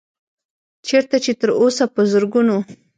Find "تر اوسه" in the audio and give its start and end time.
1.39-1.85